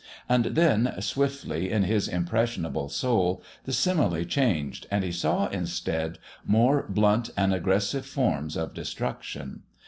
[0.27, 6.87] And then, swiftly in his impressionable soul, the simile changed, and he saw instead more
[6.89, 9.61] blunt and aggressive forms of destruction.